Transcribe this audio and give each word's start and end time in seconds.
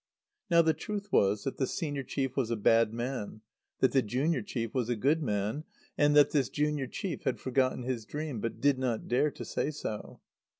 Now 0.49 0.63
the 0.63 0.73
truth 0.73 1.11
was 1.11 1.43
that 1.43 1.57
the 1.57 1.67
senior 1.67 2.01
chief 2.01 2.35
was 2.35 2.49
a 2.49 2.55
bad 2.55 2.91
man, 2.91 3.41
that 3.81 3.91
the 3.91 4.01
junior 4.01 4.41
chief 4.41 4.73
was 4.73 4.89
a 4.89 4.95
good 4.95 5.21
man, 5.21 5.63
and 5.95 6.15
that 6.15 6.31
this 6.31 6.49
junior 6.49 6.87
chief 6.87 7.21
had 7.21 7.39
forgotten 7.39 7.83
his 7.83 8.03
dream, 8.05 8.39
but 8.41 8.59
did 8.59 8.79
not 8.79 9.07
dare 9.07 9.29
to 9.29 9.45
say 9.45 9.69
so. 9.69 10.19